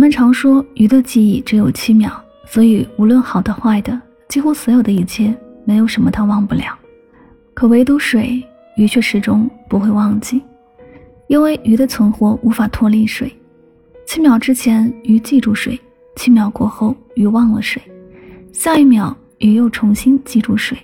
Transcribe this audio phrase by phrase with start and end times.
[0.00, 2.10] 们常说鱼的记忆只有七秒，
[2.46, 6.74] 所以无论好的坏的，几乎所有的一切，没有什么它忘不了。
[7.52, 8.42] 可唯独水，
[8.78, 10.40] 鱼却始终不会忘记，
[11.26, 13.30] 因为鱼的存活无法脱离水。
[14.06, 15.78] 七秒之前，鱼记住水；
[16.16, 17.82] 七秒过后，鱼忘了水。
[18.54, 20.78] 下一秒，鱼又重新记住水，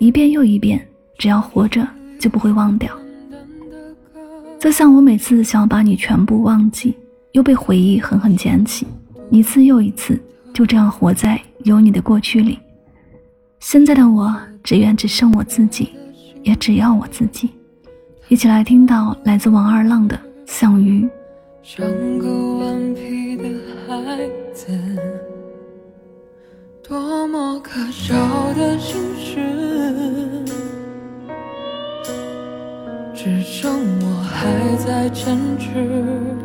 [0.00, 0.84] 一遍又一遍。
[1.18, 1.86] 只要活着，
[2.18, 2.90] 就不会忘掉。
[4.58, 6.96] 就像我每次想要把你全部忘记，
[7.36, 8.86] 又被回忆狠狠捡起，
[9.28, 10.18] 一次又一次，
[10.54, 12.58] 就这样活在有你的过去里。
[13.60, 15.90] 现在的我，只愿只剩我自己，
[16.42, 17.50] 也只要我自己。
[18.28, 20.16] 一起来听到来自王二浪的
[20.46, 21.02] 《项羽》。
[21.62, 21.86] 像
[22.18, 23.44] 个顽皮的
[23.86, 24.72] 孩子，
[26.82, 28.14] 多么可笑
[28.54, 29.36] 的心事，
[33.14, 36.35] 只剩我还在坚持。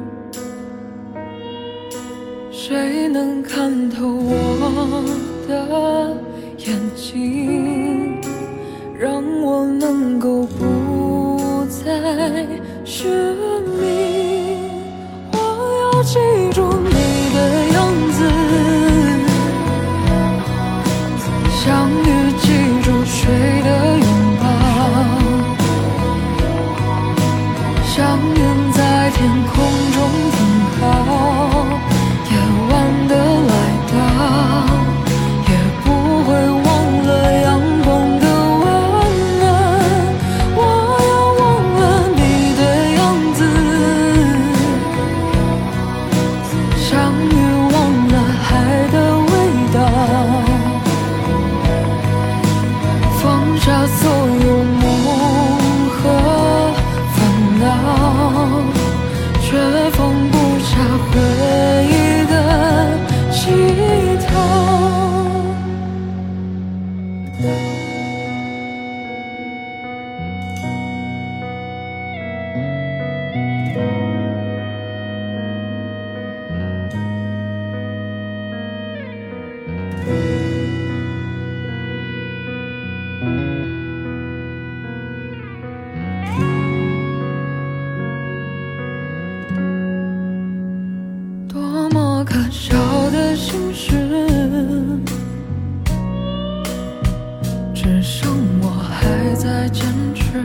[2.72, 5.04] 谁能看透我
[5.46, 6.16] 的
[6.58, 8.11] 眼睛，
[59.52, 59.58] 却
[59.92, 60.78] 放不下
[61.12, 61.20] 回
[61.86, 61.94] 忆
[62.32, 62.34] 的
[63.34, 63.52] 乞
[64.26, 64.32] 讨。
[92.32, 92.78] 可笑
[93.12, 93.92] 的心事，
[97.76, 98.32] 只剩
[98.62, 100.42] 我还在坚持。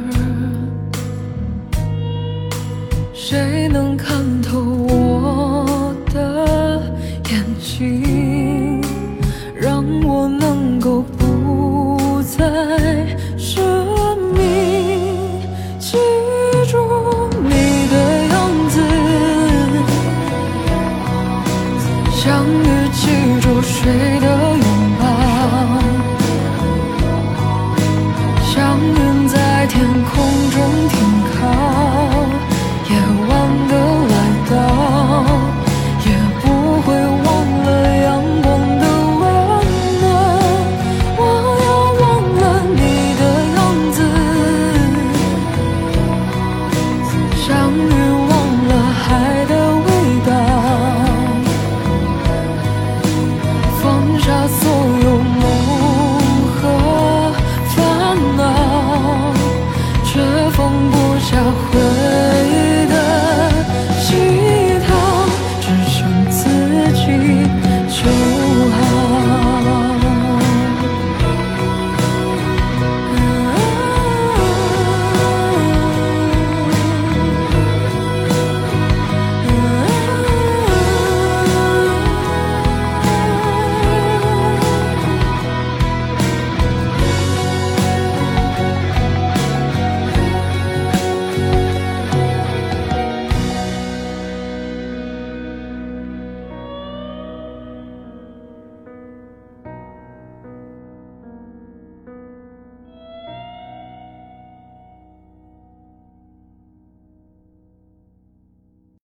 [3.14, 6.82] 谁能看透我的
[7.30, 8.82] 眼睛，
[9.54, 12.95] 让我能够不再
[61.28, 62.25] 销魂